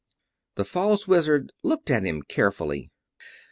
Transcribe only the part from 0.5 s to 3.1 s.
The false Wizard looked at him carefully.